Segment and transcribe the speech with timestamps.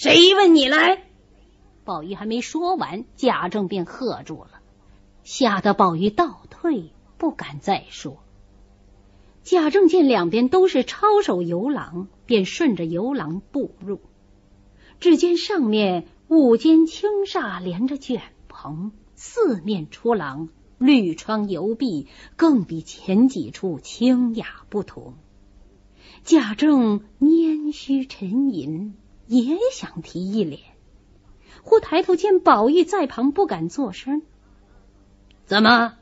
[0.00, 1.02] 谁问你来？
[1.84, 4.60] 宝玉还没说完，贾政便喝住了，
[5.24, 8.18] 吓得宝玉倒退，不敢再说。
[9.42, 13.98] 贾政见两边都是抄手游廊，便顺着游廊步入。
[15.00, 22.06] 只见上面五间青纱连着卷棚，四面出廊，绿窗油壁，
[22.36, 25.14] 更比前几处清雅不同。
[26.22, 28.94] 贾政拈须沉吟，
[29.28, 30.60] 也想提一脸，
[31.62, 34.22] 忽抬头见宝玉在旁，不敢作声。
[35.46, 35.94] 怎么，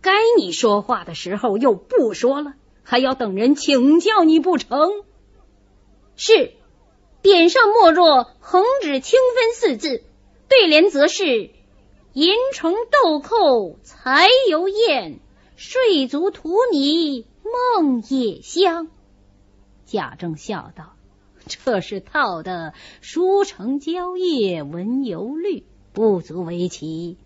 [0.00, 2.54] 该你说话的时候又不说了？
[2.82, 5.04] 还要等人请教你不成？
[6.16, 6.52] 是，
[7.22, 10.04] 匾上莫若横指清分四字，
[10.48, 11.50] 对联则是
[12.12, 15.20] 银虫豆蔻才犹艳，
[15.56, 17.24] 睡足荼蘼
[17.76, 18.88] 梦也香。
[19.84, 20.94] 贾政笑道
[21.48, 27.16] ：“这是套的书成蕉叶闻油绿，不足为奇。”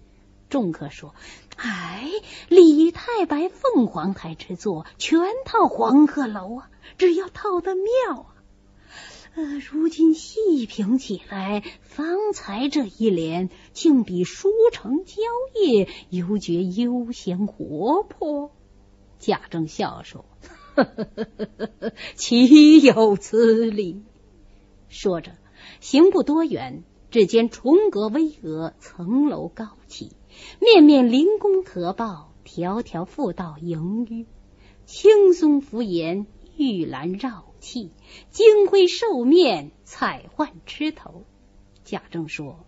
[0.49, 1.15] 众客说。
[1.55, 2.09] 哎，
[2.49, 8.35] 李太白凤凰台之作，全套黄鹤楼啊，只要套的妙啊。
[9.71, 15.15] 如今细品起来，方才这一联竟比书成蕉
[15.63, 18.51] 叶犹觉悠闲活泼。
[19.19, 20.25] 贾政笑说
[20.75, 24.03] ：“呵呵呵呵呵岂有此理！”
[24.93, 25.33] 说着，
[25.81, 30.13] 行不多远，只见重阁巍峨，层楼高起。
[30.61, 34.27] 面面临宫可报，条条复道盈纡，
[34.85, 36.27] 青松拂檐，
[36.57, 37.91] 玉兰绕砌，
[38.31, 41.25] 金辉兽面，彩幻枝头。
[41.85, 42.65] 贾政说：“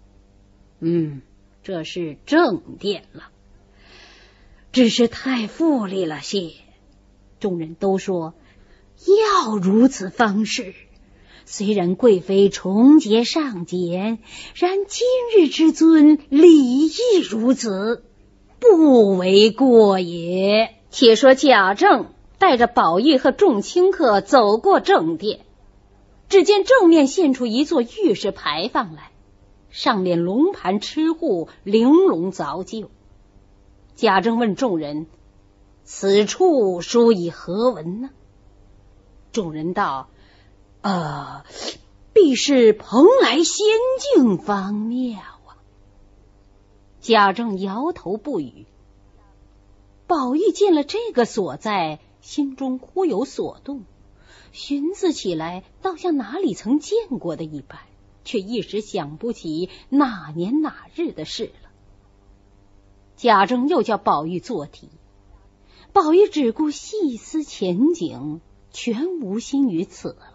[0.80, 1.22] 嗯，
[1.62, 3.30] 这是正殿了，
[4.72, 6.52] 只是太富丽了些。”
[7.38, 8.34] 众人都说
[9.44, 10.74] ：“要如此方式。”
[11.46, 14.18] 虽然贵妃重节上简，
[14.54, 15.06] 然今
[15.36, 16.92] 日之尊礼义
[17.28, 18.02] 如此，
[18.58, 20.74] 不为过也。
[20.90, 25.40] 且说贾政带着宝玉和众清客走过正殿，
[26.28, 29.10] 只见正面现出一座玉石牌坊来，
[29.70, 32.90] 上面龙盘螭户，玲珑凿就。
[33.94, 35.06] 贾政问众人
[35.84, 38.10] ：“此处书以何文呢？”
[39.30, 40.08] 众人道。
[40.84, 41.46] 呃，
[42.12, 43.66] 必是蓬莱仙
[43.98, 45.56] 境方妙啊！
[47.00, 48.66] 贾政摇头不语。
[50.06, 53.84] 宝玉见了这个所在，心中忽有所动，
[54.52, 57.80] 寻思起来，倒像哪里曾见过的一般，
[58.22, 61.70] 却一时想不起哪年哪日的事了。
[63.16, 64.90] 贾政又叫宝玉做题，
[65.94, 70.33] 宝玉只顾细思前景，全无心于此了。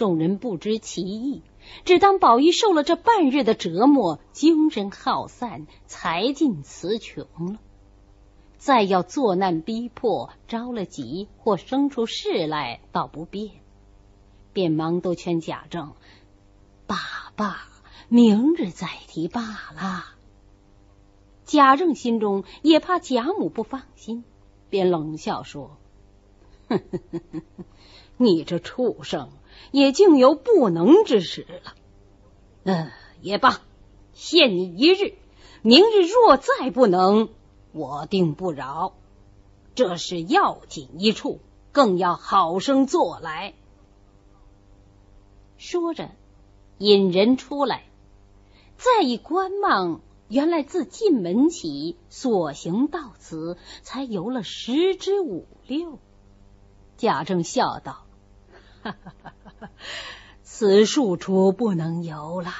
[0.00, 1.42] 众人不知其意，
[1.84, 7.58] 只当宝玉受了这半日的折磨，精神耗散，才尽词穷了。
[8.56, 13.50] 再要作难逼迫，着了急或生出事来，倒不便，
[14.54, 15.92] 便忙都劝贾政
[16.88, 16.96] ：“罢
[17.36, 17.68] 罢，
[18.08, 20.06] 明日再提罢了。”
[21.44, 24.24] 贾政心中也怕贾母不放心，
[24.70, 25.76] 便冷笑说：“，
[26.70, 27.64] 哼哼哼哼哼
[28.16, 29.30] 你这畜生！”
[29.72, 31.74] 也竟有不能之时了，
[32.64, 33.60] 嗯，也罢，
[34.14, 35.14] 限你一日。
[35.62, 37.28] 明日若再不能，
[37.72, 38.94] 我定不饶。
[39.74, 41.40] 这是要紧一处，
[41.72, 43.54] 更要好生做来。
[45.58, 46.10] 说着，
[46.78, 47.84] 引人出来，
[48.76, 55.98] 再一观望，原来自进门起所行到此，才游了十之五六。
[57.00, 58.04] 贾政笑道。
[58.82, 59.70] 哈哈哈哈！
[60.42, 62.52] 此数处不能游了。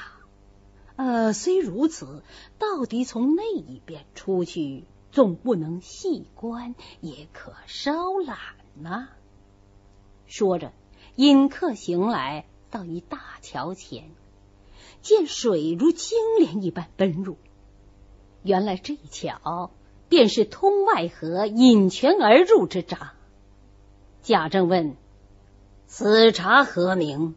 [0.96, 2.22] 呃，虽如此，
[2.58, 7.92] 到底从那一边出去，总不能细观，也可稍
[8.24, 8.38] 览
[8.76, 9.08] 呐。
[10.26, 10.72] 说着，
[11.16, 14.10] 引客行来，到一大桥前，
[15.02, 17.36] 见水如金莲一般奔入。
[18.42, 19.70] 原来这桥
[20.08, 23.12] 便是通外河引泉而入之闸。
[24.22, 24.96] 贾政问。
[25.86, 27.34] 此茶何名？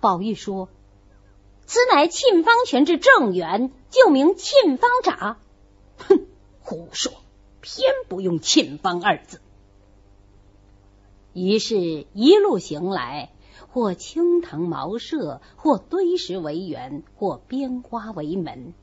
[0.00, 0.68] 宝玉说
[1.66, 5.38] ：“此乃沁芳泉之正源，就名沁芳闸。”
[5.98, 6.26] 哼，
[6.60, 7.12] 胡说！
[7.60, 9.40] 偏不用“沁芳”二字。
[11.32, 13.30] 于是，一路行来，
[13.72, 18.74] 或青藤茅舍，或堆石为园，或编花为门，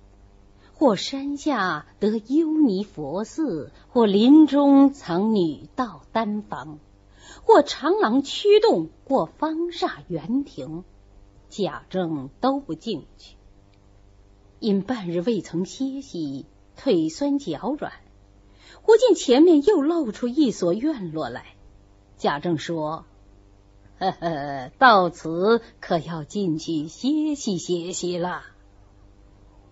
[0.80, 6.80] 或山下得幽尼佛寺，或林中藏女道丹房。
[7.44, 10.86] 或长廊曲洞，或方厦园亭，
[11.50, 13.36] 贾政都不进去。
[14.60, 16.46] 因半日未曾歇息，
[16.78, 17.92] 腿酸脚软，
[18.82, 21.58] 忽见前面又露出一所院落来。
[22.16, 23.04] 贾政说
[24.00, 28.44] ：“呵呵，到此可要进去歇息歇息了。”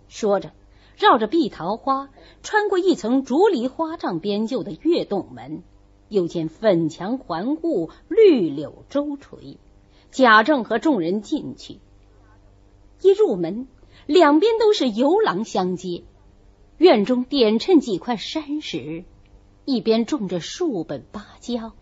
[0.09, 0.51] 说着，
[0.97, 2.09] 绕着碧桃花，
[2.41, 5.61] 穿过一层竹篱花帐编就的月洞门，
[6.09, 9.57] 又见粉墙环顾，绿柳周垂。
[10.09, 11.79] 贾政和众人进去，
[13.01, 13.67] 一入门。
[14.05, 16.03] 两边都是游廊相接，
[16.77, 19.03] 院中点衬几块山石，
[19.65, 21.73] 一边种着数本芭蕉，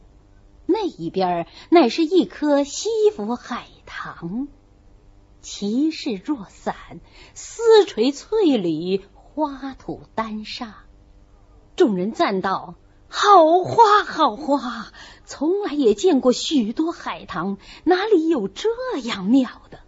[0.65, 4.47] 那一边乃是一棵西府海棠，
[5.45, 6.75] 其势若伞，
[7.35, 10.85] 丝垂翠缕，花吐丹砂。
[11.75, 12.73] 众人赞道
[13.07, 14.91] ：“好花，好花！
[15.23, 18.69] 从来也见过许多海棠，哪里有这
[19.03, 19.81] 样妙的？”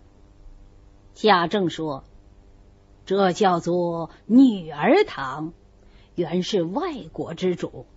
[1.15, 2.03] 贾政说。
[3.07, 5.53] 这叫做女儿堂，
[6.13, 7.87] 原是外国之主，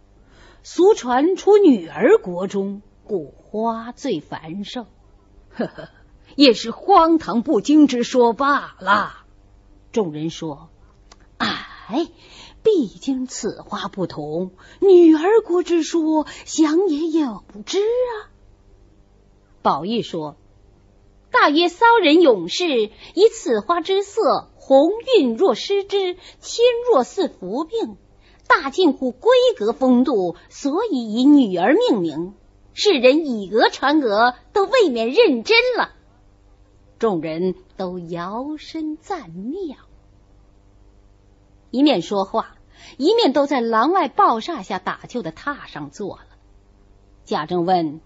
[0.63, 4.87] 俗传出女儿国中，故花最繁盛。
[5.51, 5.89] 呵呵，
[6.37, 9.25] 也是荒唐不经之说罢了。
[9.93, 10.69] 众人说
[11.39, 12.09] ：“哎，
[12.63, 18.31] 毕竟此花不同，女儿国之说，想也有之啊。”
[19.63, 20.37] 宝玉说
[21.31, 27.97] ：“大约骚人勇士以此花之色。”红晕若失之，轻若似服病，
[28.47, 29.27] 大近乎闺
[29.57, 32.35] 阁风度，所以以女儿命名。
[32.73, 35.91] 世人以讹传讹，都未免认真了。
[37.01, 39.79] 众人都摇身赞妙，
[41.71, 42.59] 一面说话，
[42.99, 46.27] 一面都在廊外抱厦下打救的榻上坐了。
[47.25, 48.03] 贾政问：“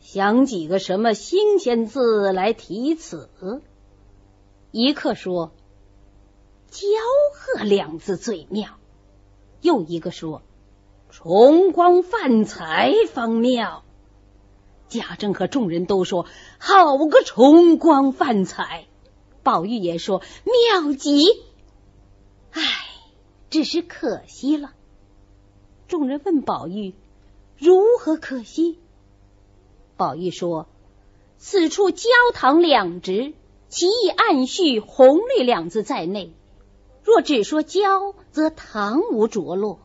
[0.00, 3.28] 想几个什么新鲜字来题词？”
[4.72, 5.52] 一刻说
[6.72, 6.86] “骄
[7.34, 8.70] 贺”两字最妙，
[9.60, 10.40] 又一个说
[11.10, 13.84] “重光泛彩”方妙。
[14.92, 16.26] 贾政和众人都说
[16.60, 18.86] ：“好个崇光泛彩！”
[19.42, 21.24] 宝玉也说：“妙极！”
[22.52, 22.60] 唉，
[23.48, 24.74] 只是可惜了。
[25.88, 26.94] 众人问宝玉
[27.56, 28.78] ：“如何可惜？”
[29.96, 30.68] 宝玉说
[31.38, 33.32] ：“此处焦糖两直。”
[33.70, 36.34] 其意暗蓄“红绿”两字在内。
[37.02, 39.78] 若只说焦，则糖无着落；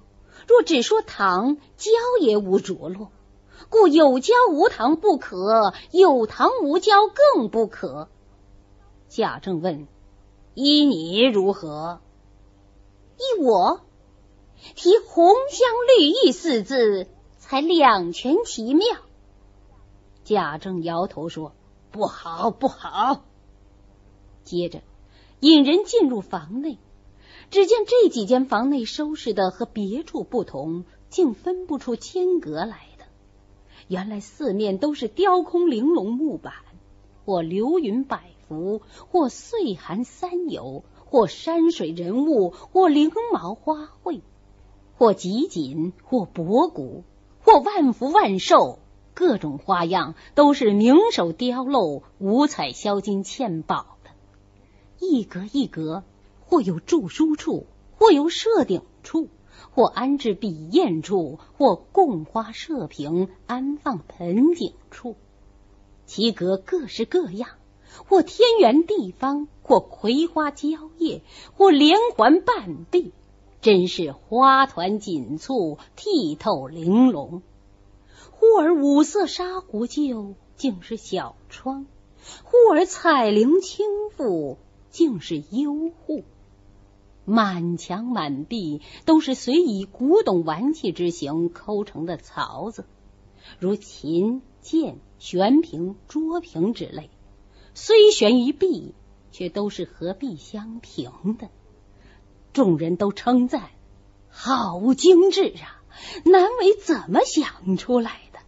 [0.45, 3.13] 若只说糖，焦也无着落。
[3.69, 8.09] 故有娇无糖不可，有糖无娇更不可。
[9.09, 9.87] 贾政问
[10.55, 12.01] ：“依你如何？”
[13.17, 13.81] 依我，
[14.75, 18.85] 提“红香绿意”四字，才两全其妙。
[20.23, 21.53] 贾政摇头说
[21.91, 23.23] ：“不好，不好。”
[24.43, 24.81] 接着
[25.39, 26.77] 引人进入房内，
[27.49, 32.96] 只见这几间房内收拾的和别处不同，竟分不出间隔来。
[33.87, 36.53] 原来四面都是雕空玲珑木板，
[37.25, 44.21] 或流云百幅，或岁寒三友，或山水人物，或翎毛花卉，
[44.97, 47.03] 或极锦，或博古，
[47.41, 48.79] 或万福万寿，
[49.13, 54.09] 各种花样都是名手雕镂，五彩销金嵌宝的。
[54.99, 56.03] 一格一格，
[56.45, 57.67] 或有著书处，
[57.97, 59.27] 或有设顶处，
[59.71, 65.15] 或安置笔砚处，或供花设瓶、安放盆景处。
[66.05, 67.49] 其格各式各样，
[68.07, 71.21] 或天圆地方，或葵花蕉叶，
[71.55, 73.11] 或连环半壁，
[73.61, 77.41] 真是花团锦簇、剔透玲珑。
[78.31, 81.85] 忽而五色纱壶旧，竟是小窗；
[82.43, 83.85] 忽而彩绫轻
[84.17, 84.57] 覆。
[84.89, 86.23] 竟是幽户，
[87.29, 92.85] 满墙满壁都是随以古董玩器之形抠成的槽子，
[93.59, 97.09] 如琴、剑、悬瓶、桌瓶之类，
[97.73, 98.95] 虽悬于壁，
[99.33, 101.49] 却都是和壁相平的。
[102.53, 103.71] 众人都称赞：
[104.29, 105.83] 好精致啊！
[106.23, 108.39] 难为怎么想出来的？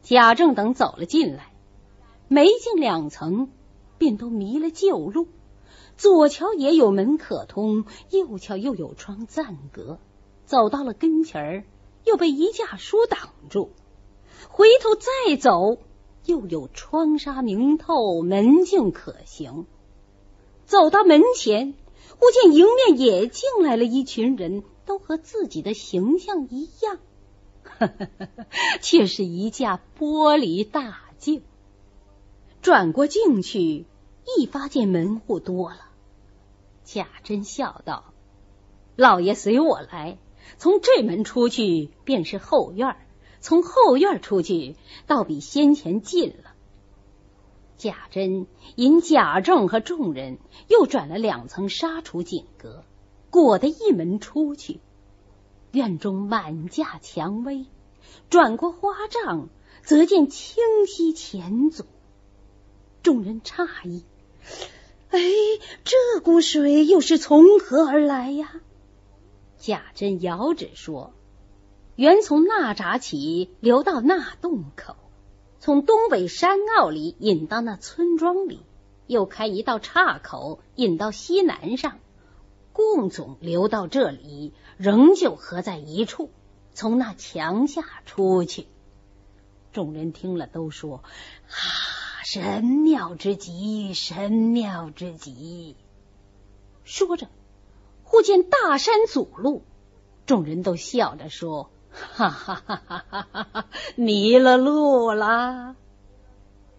[0.00, 1.52] 贾政等走了进来，
[2.26, 3.50] 没进两层。
[3.98, 5.28] 便都迷了旧路，
[5.96, 9.98] 左瞧也有门可通，右瞧又有窗暂隔。
[10.44, 11.64] 走到了跟前儿，
[12.04, 13.70] 又被一架书挡住。
[14.48, 15.78] 回头再走，
[16.24, 19.66] 又有窗纱明透，门径可行。
[20.64, 21.74] 走到门前，
[22.18, 26.98] 忽见迎面也进来了一群人，都和自己的形象一样，
[28.80, 31.42] 却是一架玻璃大镜。
[32.62, 33.86] 转过镜去，
[34.38, 35.80] 一发现门户多了。
[36.84, 38.12] 贾珍笑道
[38.96, 40.18] ：“老爷随我来，
[40.58, 42.96] 从这门出去便是后院，
[43.40, 46.54] 从后院出去倒比先前近了。”
[47.78, 48.46] 贾珍
[48.76, 52.84] 引贾政和众人又转了两层纱橱锦阁，
[53.30, 54.80] 裹得一门出去。
[55.72, 57.66] 院中满架蔷薇，
[58.28, 59.48] 转过花帐，
[59.82, 61.84] 则见清溪浅阻。
[63.02, 64.04] 众人诧异
[65.10, 65.20] ：“哎，
[65.84, 68.52] 这股水又是从何而来呀？”
[69.58, 71.12] 贾珍遥指说
[71.96, 74.96] ：“原从那闸起，流到那洞口。”
[75.60, 78.60] 从东北山坳里引到那村庄里，
[79.06, 81.98] 又开一道岔口引到西南上，
[82.72, 86.30] 共总流到这里，仍旧合在一处，
[86.72, 88.68] 从那墙下出去。
[89.72, 91.04] 众人听了都说
[91.50, 91.54] ：“啊，
[92.32, 95.74] 神妙之极，神妙之极！”
[96.84, 97.26] 说着，
[98.04, 99.64] 忽见大山阻路，
[100.26, 101.72] 众人都笑着说。
[101.90, 103.66] 哈哈哈哈哈哈！
[103.96, 105.74] 迷了路啦！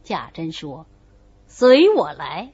[0.04, 0.86] 贾珍说
[1.50, 2.54] ：“随我来。”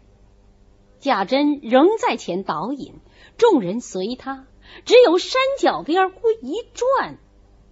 [1.00, 2.96] 贾珍仍在前导引，
[3.38, 4.48] 众人随他。
[4.86, 7.20] 只有山脚边忽一转，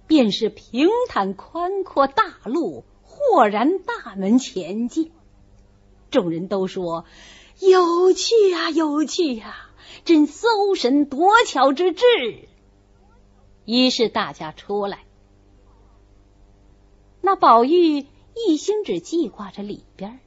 [0.06, 5.14] 便是平坦宽阔大路，豁然大门前进。
[6.12, 7.06] 众人都说
[7.60, 9.70] ：“有趣啊，有趣呀！
[10.04, 12.04] 真搜神夺巧之至。”
[13.66, 15.06] 于是大家出来，
[17.22, 18.06] 那宝玉
[18.36, 20.20] 一心只记挂着里边，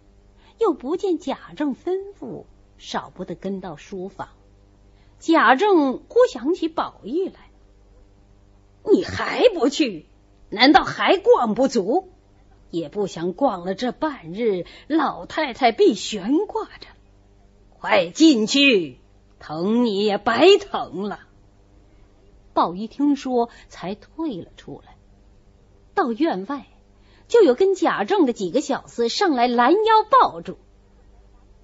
[0.58, 2.46] 又不见贾政吩咐，
[2.78, 4.30] 少不得跟到书房。
[5.18, 7.50] 贾政忽想起宝玉来，
[8.90, 10.06] 你还不去？
[10.50, 12.08] 难道还逛不足？
[12.70, 16.86] 也不想逛了这半日，老太太必悬挂着。
[17.78, 19.00] 快进去，
[19.38, 21.20] 疼你也白疼了。
[22.52, 24.96] 宝玉听说，才退了出来。
[25.94, 26.66] 到院外，
[27.28, 30.58] 就有跟贾政的几个小厮上来拦腰抱住。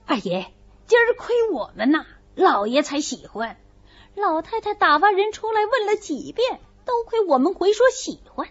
[0.07, 0.53] 二爷，
[0.87, 3.57] 今儿亏我们呐，老爷才喜欢。
[4.15, 8.49] 老太太打发人出来问了几遍，都亏我们回说喜欢。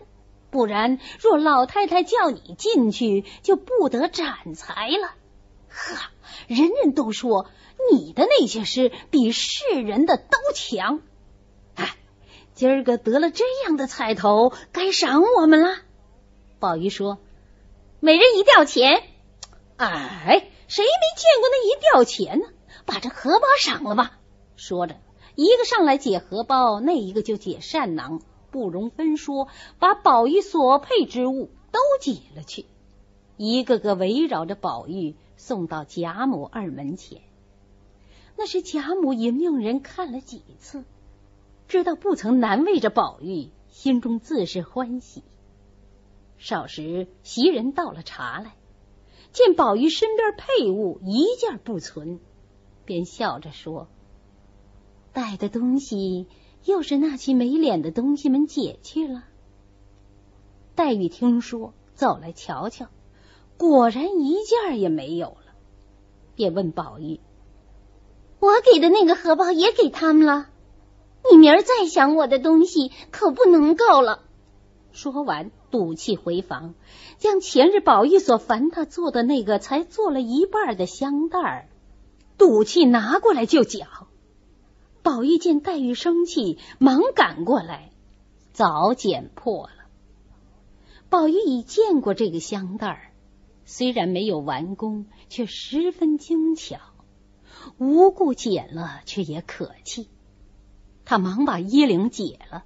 [0.53, 5.15] 不然，若老太太叫你进去，就不得展才了。
[5.67, 5.97] 呵，
[6.47, 7.49] 人人都说
[7.91, 11.01] 你的那些诗比世人的都强。
[11.73, 11.95] 哎
[12.53, 15.75] 今儿个得了这样的彩头，该赏我们了。
[16.59, 17.17] 宝玉说
[17.99, 19.01] ：“每人一吊钱。”
[19.77, 22.45] 哎，谁没见过那一吊钱呢？
[22.85, 24.19] 把这荷包赏了吧。
[24.55, 24.97] 说着，
[25.33, 28.21] 一个上来解荷包，那一个就解扇囊，
[28.53, 29.47] 不容分说，
[29.79, 32.67] 把宝玉所配之物都解了去。
[33.35, 37.21] 一个个围绕着宝玉，送到贾母二门前。
[38.37, 40.85] 那是贾母也命人看了几次。
[41.67, 45.23] 知道不曾难为着宝玉，心中自是欢喜。
[46.37, 48.53] 少时，袭人倒了茶来，
[49.31, 52.19] 见宝玉身边佩物一件不存，
[52.85, 53.87] 便笑着说
[55.11, 56.27] ：“带的东西
[56.65, 59.23] 又是那些没脸的东西们解去了。”
[60.75, 62.87] 黛玉听说，走来瞧瞧，
[63.57, 65.53] 果然一件也没有了，
[66.35, 67.19] 便问宝玉
[68.39, 70.49] ：“我给的那个荷包也给他们了？”
[71.31, 74.23] 你明儿再想我的东西，可不能够了。
[74.91, 76.75] 说完，赌气回房，
[77.17, 81.69] 将前日宝玉所烦他做的那个才做了一半的香袋儿，
[82.37, 83.87] 赌气拿过来就搅。
[85.03, 87.91] 宝玉见黛玉生气，忙赶过来，
[88.53, 89.73] 早剪破了。
[91.09, 93.11] 宝玉已见过这个香袋儿，
[93.65, 96.77] 虽然没有完工，却十分精巧，
[97.77, 100.07] 无故剪了，却也可气。
[101.03, 102.63] 他忙把衣领解了，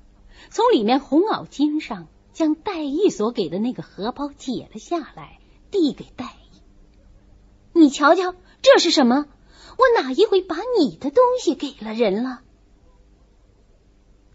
[0.51, 5.39] 从里面红袄襟上将黛玉所给的那个荷包解了下来，
[5.71, 7.79] 递给黛玉。
[7.79, 9.25] 你瞧瞧，这是什么？
[9.77, 12.41] 我哪一回把你的东西给了人了？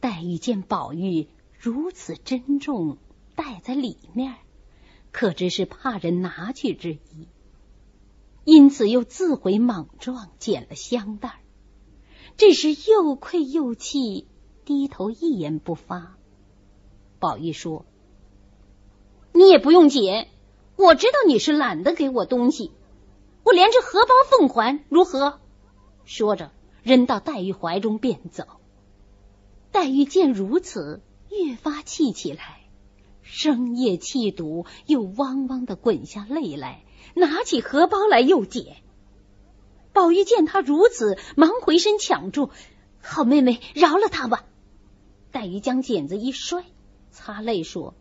[0.01, 2.99] 黛玉见宝玉如此珍重，
[3.35, 4.37] 带在里面，
[5.11, 7.29] 可知是怕人拿去之意，
[8.45, 11.41] 因此又自毁莽撞，捡了香袋。
[12.37, 14.27] 这时又愧又气，
[14.65, 16.17] 低头一言不发。
[17.19, 17.85] 宝玉说
[19.33, 20.29] ：“你也不用解，
[20.77, 22.73] 我知道你是懒得给我东西，
[23.45, 25.41] 我连着荷包奉还，如何？”
[26.05, 26.51] 说着，
[26.83, 28.45] 扔到黛玉怀中便走。
[29.71, 32.61] 黛玉见如此，越发气起来，
[33.23, 36.85] 深夜气堵，又汪汪的滚下泪来，
[37.15, 38.77] 拿起荷包来又捡。
[39.93, 42.51] 宝玉见他如此，忙回身抢住
[43.01, 44.45] ：“好妹妹，饶了他吧。”
[45.33, 46.65] 黛玉将剪子一摔，
[47.11, 47.95] 擦泪说：“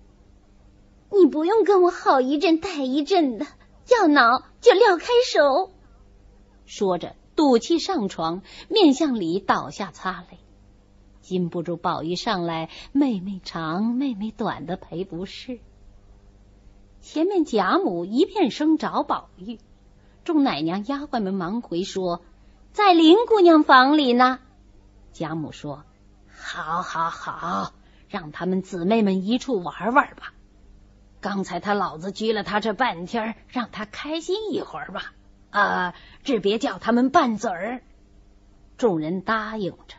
[1.12, 3.46] 你不用跟我好一阵歹一阵的，
[3.92, 5.72] 要恼就撂开手。”
[6.66, 10.38] 说着，赌气上床，面向里倒下擦泪。
[11.22, 15.60] 禁不住宝玉上来，妹妹长，妹妹短的赔不是。
[17.02, 19.60] 前面贾母一片声找宝玉。
[20.24, 22.22] 众奶娘丫鬟们忙回说，
[22.74, 24.40] 在林姑娘房里呢。
[25.12, 25.84] 贾母说
[26.32, 27.74] ：“好，好，好，
[28.08, 30.34] 让他们姊妹们一处玩玩吧。
[31.22, 35.14] 刚才他老子拘了他这半天，让他开心一会儿吧。
[35.52, 37.82] 啊，只别叫他们拌嘴儿。”
[38.78, 39.96] 众人答应着。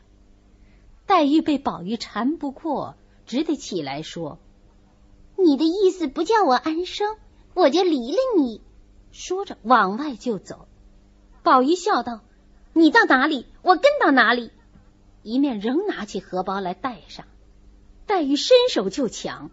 [1.06, 4.40] 黛玉被宝玉缠不过，只得起来说
[5.38, 7.16] ：“你的意思不叫我安生，
[7.54, 8.60] 我就离了你。”
[9.12, 10.66] 说着，往外就走。
[11.42, 12.20] 宝玉笑道
[12.72, 14.50] ：“你到哪里，我跟到哪里。”
[15.22, 17.26] 一面仍拿起荷包来带上。
[18.06, 19.50] 黛玉伸手就抢，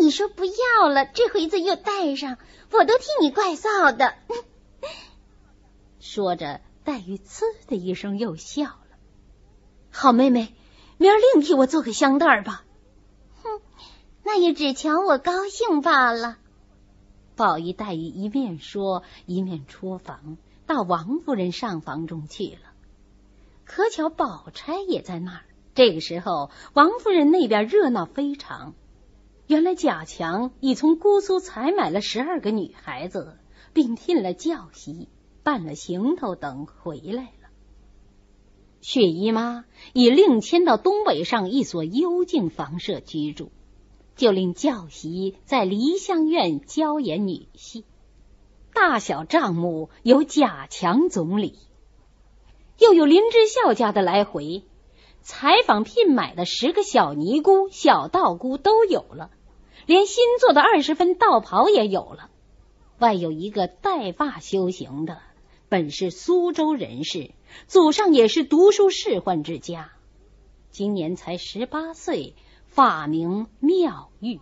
[0.00, 2.38] 你说不要了，这回子又带上，
[2.70, 4.14] 我都替你怪臊的。
[6.00, 8.80] 说着，黛玉呲的一声又笑了。
[9.90, 10.54] 好妹妹，
[10.98, 12.64] 明儿另替我做个香袋吧。
[13.42, 13.60] 哼，
[14.22, 16.36] 那也只瞧我高兴罢了。
[17.36, 20.36] 宝玉、黛玉一面说，一面出房，
[20.66, 22.72] 到王夫人上房中去了。
[23.64, 25.40] 可巧宝钗也在那儿。
[25.74, 28.74] 这个时候，王夫人那边热闹非常。
[29.46, 33.36] 原来贾强已从姑苏采买了十二个女孩子，
[33.72, 35.08] 并聘了教习，
[35.42, 37.48] 办了行头等回来了。
[38.80, 43.52] 薛姨妈已另迁到东北上一所幽静房舍居住。
[44.16, 47.84] 就令教习在梨香院教演女戏，
[48.72, 51.58] 大小账目由贾强总理。
[52.78, 54.62] 又有林之孝家的来回，
[55.20, 59.32] 采访聘买的十个小尼姑、小道姑都有了，
[59.86, 62.30] 连新做的二十分道袍也有了。
[62.98, 65.20] 外有一个带发修行的，
[65.68, 67.32] 本是苏州人士，
[67.66, 69.92] 祖上也是读书仕宦之家，
[70.70, 72.34] 今年才十八岁。
[72.66, 74.40] 法名妙玉，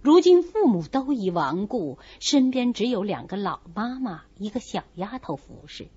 [0.00, 5.88] 如今父母都已亡故，身边只有两个老妈妈，一个小丫头服侍。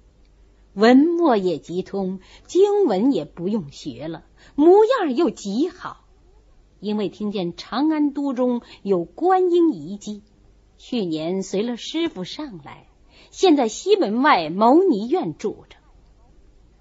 [0.73, 4.25] 文墨也极通，经文也不用学了，
[4.55, 6.04] 模样又极好。
[6.85, 10.21] 因为听见长安都中有观音遗迹，
[10.77, 12.87] 去年随了师傅上来，
[13.31, 15.77] 现在西门外牟尼院住着。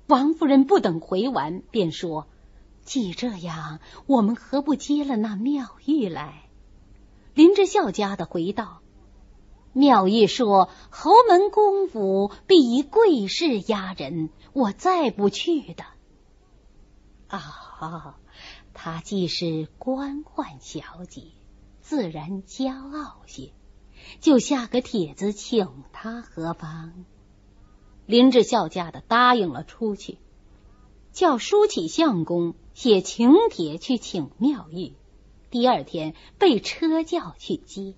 [0.07, 2.27] 王夫人不等回完，便说。
[2.83, 6.43] 既这样，我们何不接了那妙玉来？
[7.33, 8.83] 林之孝家的回道：
[9.73, 15.85] 妙玉说：“侯门公府必以贵势压人，我再不去的。”
[17.29, 18.19] 啊，
[18.75, 21.23] 她既是官宦小姐，
[21.81, 23.53] 自然骄傲些，
[24.21, 27.07] 就下个帖子请她何方？
[28.05, 30.19] 林志孝家的答应了出去，
[31.13, 32.55] 叫书起相公。
[32.75, 34.95] 写请帖去请妙玉，
[35.49, 37.95] 第二天被车轿去接，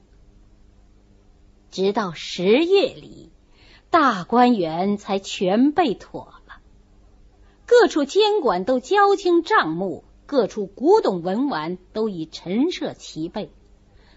[1.71, 3.33] 直到十月里，
[3.89, 6.61] 大观园才全备妥了。
[7.65, 13.51] 各处监管都交清账目，各处古董文玩都已陈设齐备，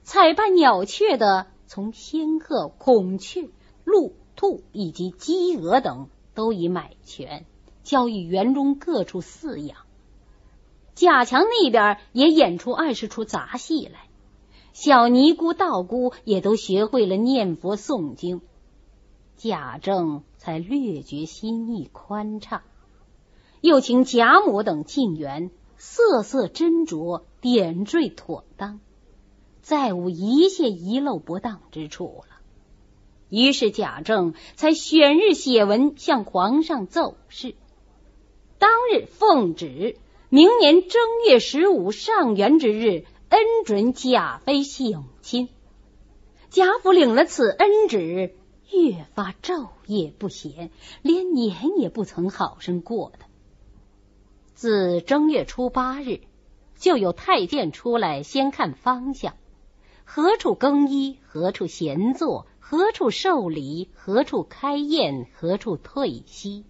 [0.04, 3.48] 采办鸟雀的，从仙鹤、孔雀、
[3.84, 7.46] 鹿、兔以及鸡鹅等都已买全，
[7.84, 9.78] 交与园中各处饲养。
[10.96, 14.10] 贾强那边也演出二十出杂戏来，
[14.74, 18.42] 小尼姑、道姑也都学会了念佛诵经，
[19.38, 22.64] 贾政才略觉心意宽敞。
[23.62, 28.82] 又请贾母等进园，色色斟酌，点缀妥当，
[29.62, 32.36] 再无一切遗漏不当之处了。
[33.30, 37.56] 于是贾政才选日写文向皇上奏事，
[38.58, 39.96] 当日奉旨。
[40.28, 45.48] 明年正月十五上元之日，恩准贾妃省亲。
[46.50, 48.36] 贾府领了此恩旨，
[48.70, 53.29] 越发昼夜不闲，连年也不曾好生过的。
[54.60, 56.20] 自正月初八日，
[56.76, 59.36] 就有太监出来先看方向，
[60.04, 66.66] 何处更衣，何处闲坐，何处受礼，何处开宴，何处退息。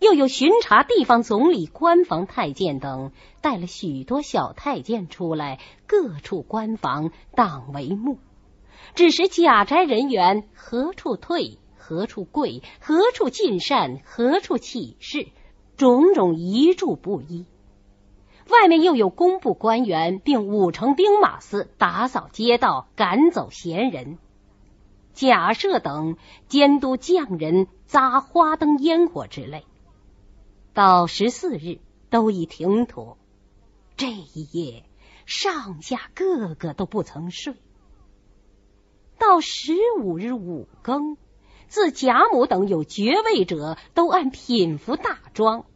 [0.00, 8.18] 又有巡查地方总理、官房太监等，带了许多小太监出来，各处官房当为目，
[8.94, 15.28] 只是贾宅人员何处退，何处跪，何处进膳，何处起事，
[15.78, 17.46] 种种遗著不一。
[18.50, 24.18] 外面又有工部官员，并五城兵马司打扫街道，赶走闲人。
[25.14, 26.16] 贾赦等
[26.48, 29.64] 监督匠人扎花灯、烟火之类。
[30.74, 31.78] 到十四日
[32.10, 33.16] 都已停妥。
[33.96, 34.84] 这一夜，
[35.26, 37.54] 上下个个都不曾睡。
[39.18, 41.16] 到十五日五更，
[41.68, 45.66] 自贾母等有爵位者，都按品服大装。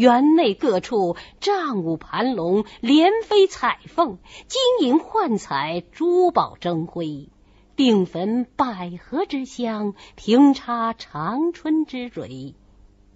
[0.00, 4.16] 园内各处帐舞盘龙，连飞彩凤，
[4.48, 7.28] 金银幻彩，珠宝争辉，
[7.76, 12.54] 并焚百合之香，平插长春之蕊，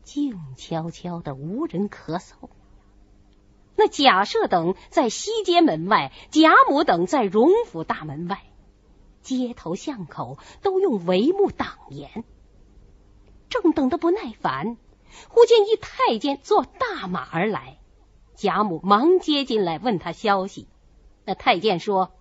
[0.02, 2.50] 静悄悄的，无人咳嗽。
[3.76, 8.42] 那贾赦等在西街门外，贾母等在荣府大门外，
[9.22, 12.24] 街头巷口都用帷幕挡严。
[13.48, 14.76] 正等得不耐烦。
[15.28, 17.78] 忽见一太监坐大马而来，
[18.34, 20.68] 贾母忙接进来问他消息。
[21.24, 22.12] 那太监说：“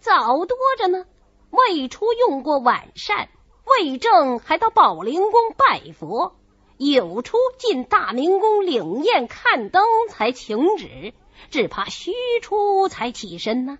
[0.00, 1.06] 早多着呢，
[1.50, 3.28] 未出用过晚膳，
[3.64, 6.36] 未正还到宝灵宫拜佛，
[6.76, 11.14] 有出进大明宫领宴看灯才请旨，
[11.50, 13.78] 只怕虚出才起身呢。”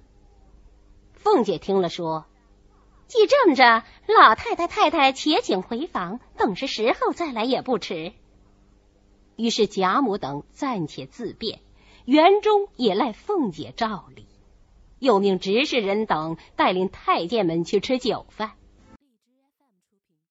[1.14, 2.26] 凤姐听了说
[3.08, 8.12] ：“既这么着，老太太太太且请回房，等是时候再来也不迟。”
[9.36, 11.60] 于是贾母等暂且自便，
[12.04, 14.26] 园中也赖凤姐照理，
[14.98, 18.52] 又命执事人等带领太监们去吃酒饭。